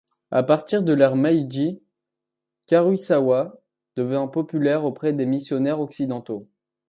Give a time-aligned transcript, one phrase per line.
[0.31, 1.79] À partir de l'ère Meiji,
[2.65, 3.61] Karuisawa
[3.95, 6.47] devint populaire auprès des missionnaires occidentaux.